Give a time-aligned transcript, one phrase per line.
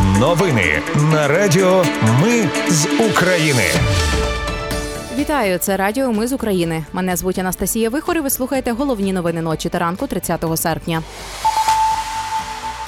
[0.00, 1.84] Новини на Радіо
[2.22, 3.62] Ми з України.
[5.18, 6.84] Вітаю, це Радіо Ми з України.
[6.92, 11.02] Мене звуть Анастасія Вихор і Ви слухаєте головні новини ночі та ранку 30 серпня.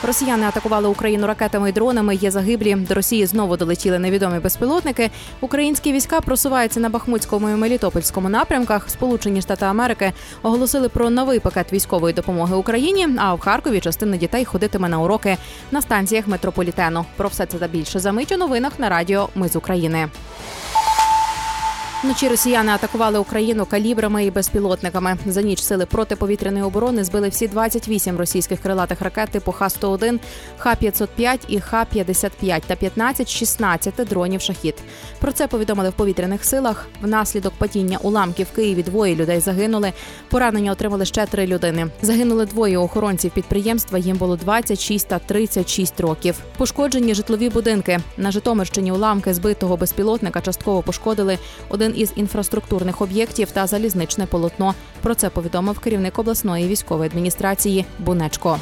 [0.07, 2.15] Росіяни атакували Україну ракетами і дронами.
[2.15, 2.75] Є загиблі.
[2.75, 5.11] До Росії знову долетіли невідомі безпілотники.
[5.41, 8.91] Українські війська просуваються на Бахмутському і Мелітопольському напрямках.
[8.91, 10.13] Сполучені Штати Америки
[10.43, 13.09] оголосили про новий пакет військової допомоги Україні.
[13.19, 15.37] А в Харкові частина дітей ходитиме на уроки
[15.71, 17.05] на станціях метрополітену.
[17.17, 20.09] Про все це та більше за мить у новинах на радіо Ми з України.
[22.05, 25.17] Вночі росіяни атакували Україну калібрами і безпілотниками.
[25.27, 30.19] За ніч сили протиповітряної оборони збили всі 28 російських крилатих ракет типу Х-101,
[30.59, 34.75] Х-505 і Х-55 та 15-16 дронів шахід.
[35.21, 36.87] Про це повідомили в повітряних силах.
[37.03, 39.93] Внаслідок падіння уламків в Києві двоє людей загинули.
[40.29, 41.87] Поранення отримали ще три людини.
[42.03, 43.99] Загинули двоє охоронців підприємства.
[43.99, 46.35] Їм було 26 та 36 років.
[46.57, 48.93] Пошкоджені житлові будинки на Житомирщині.
[48.93, 54.75] Уламки збитого безпілотника частково пошкодили один із інфраструктурних об'єктів та залізничне полотно.
[55.03, 58.59] Про це повідомив керівник обласної військової адміністрації Бунечко.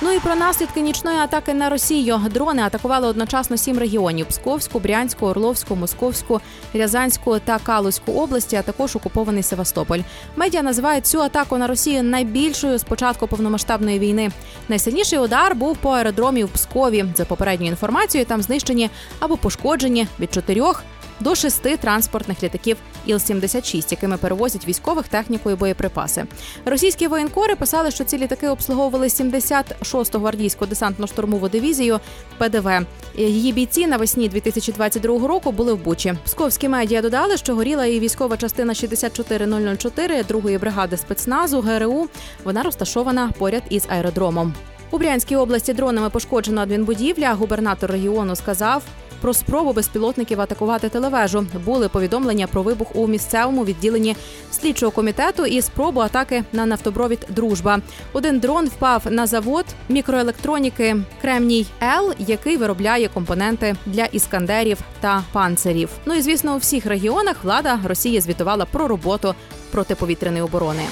[0.00, 2.20] Ну і про наслідки нічної атаки на Росію.
[2.34, 6.40] Дрони атакували одночасно сім регіонів: Псковську, Брянську, Орловську, Московську,
[6.74, 9.98] Рязанську та Калузьку області, а також окупований Севастополь.
[10.36, 14.30] Медіа називають цю атаку на Росію найбільшою з початку повномасштабної війни.
[14.68, 17.04] Найсильніший удар був по аеродромі в Пскові.
[17.16, 20.82] За попередньою інформацією, там знищені або пошкоджені від чотирьох
[21.20, 26.24] до шести транспортних літаків Іл-76, якими перевозять військових техніку і боєприпаси.
[26.64, 32.00] Російські воєнкори писали, що ці літаки обслуговували 76-ту гвардійську десантно-штурмову дивізію
[32.38, 32.70] ПДВ.
[33.16, 36.14] Її бійці навесні 2022 року були в Бучі.
[36.24, 42.08] Псковські медіа додали, що горіла і військова частина 64004 другої бригади спецназу ГРУ.
[42.44, 44.54] Вона розташована поряд із аеродромом.
[44.90, 47.34] У Брянській області дронами пошкоджено адмінбудівля.
[47.34, 48.82] Губернатор регіону сказав,
[49.20, 51.46] про спробу безпілотників атакувати телевежу.
[51.64, 54.16] Були повідомлення про вибух у місцевому відділенні
[54.50, 57.80] слідчого комітету і спробу атаки на нафтобровід Дружба.
[58.12, 65.90] Один дрон впав на завод мікроелектроніки Кремній Л, який виробляє компоненти для іскандерів та панцирів.
[66.06, 69.34] Ну і звісно, у всіх регіонах влада Росії звітувала про роботу
[69.70, 70.82] протиповітряної оборони.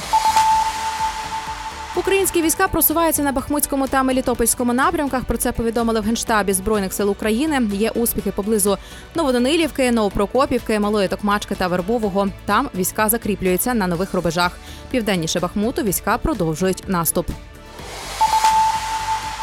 [1.96, 5.24] Українські війська просуваються на Бахмутському та Мелітопольському напрямках.
[5.24, 7.62] Про це повідомили в генштабі збройних сил України.
[7.72, 8.78] Є успіхи поблизу
[9.14, 12.28] Новоданилівки, Новопрокопівки, Малої Токмачки та Вербового.
[12.44, 14.52] Там війська закріплюються на нових рубежах.
[14.90, 17.30] Південніше Бахмуту війська продовжують наступ.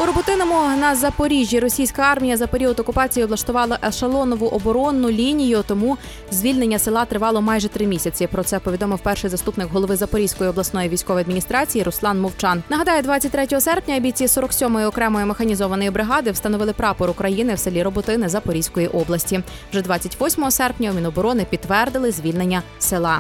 [0.04, 5.64] У роботиному на Запоріжжі російська армія за період окупації облаштувала ешелонову оборонну лінію.
[5.68, 5.98] Тому
[6.32, 8.28] звільнення села тривало майже три місяці.
[8.28, 12.64] Про це повідомив перший заступник голови Запорізької обласної військової адміністрації Руслан Мовчан.
[12.70, 18.88] Нагадаю, 23 серпня бійці 47-ї окремої механізованої бригади встановили прапор України в селі Роботини Запорізької
[18.88, 19.44] області.
[19.72, 23.20] Вже 28 серпня Міноборони підтвердили звільнення села.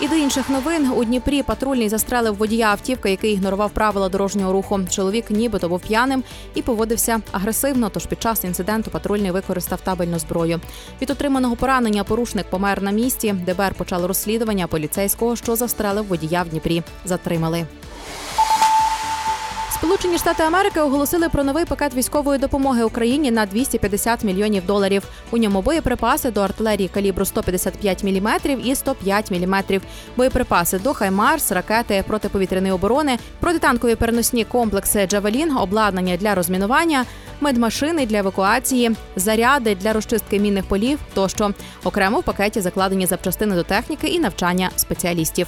[0.00, 4.80] І до інших новин у Дніпрі патрульний застрелив водія автівки, який ігнорував правила дорожнього руху.
[4.90, 6.24] Чоловік нібито був п'яним
[6.54, 7.88] і поводився агресивно.
[7.88, 10.60] Тож під час інциденту патрульний використав табельну зброю.
[11.02, 13.32] Від отриманого поранення порушник помер на місці.
[13.32, 16.82] ДБР почало розслідування поліцейського, що застрелив водія в Дніпрі.
[17.04, 17.66] Затримали.
[19.86, 25.02] Сполучені Штати Америки оголосили про новий пакет військової допомоги Україні на 250 мільйонів доларів.
[25.30, 28.28] У ньому боєприпаси до артилерії калібру 155 мм
[28.64, 29.80] і 105 мм,
[30.16, 37.04] боєприпаси до Хаймарс, ракети протиповітряної оборони, протитанкові переносні комплекси Джавелін, обладнання для розмінування,
[37.40, 41.50] медмашини для евакуації, заряди для розчистки мінних полів тощо
[41.84, 45.46] окремо в пакеті закладені запчастини до техніки і навчання спеціалістів.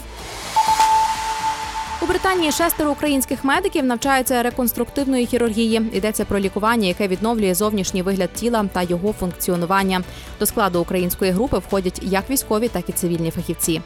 [2.09, 5.91] Британії шестеро українських медиків навчаються реконструктивної хірургії.
[5.93, 10.03] Йдеться про лікування, яке відновлює зовнішній вигляд тіла та його функціонування.
[10.41, 13.81] До складу української групи входять як військові, так і цивільні фахівці.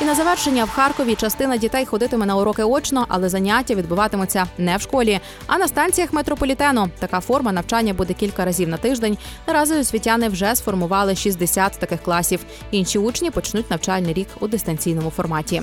[0.00, 4.76] І на завершення в Харкові частина дітей ходитиме на уроки очно, але заняття відбуватимуться не
[4.76, 6.90] в школі, а на станціях метрополітену.
[6.98, 9.18] Така форма навчання буде кілька разів на тиждень.
[9.46, 12.40] Наразі освітяни вже сформували 60 таких класів.
[12.70, 15.62] Інші учні почнуть навчальний рік у дистанційному форматі.